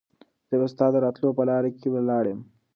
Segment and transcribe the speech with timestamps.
[0.49, 2.39] زه به ستا د راتلو په لاره کې ولاړ یم.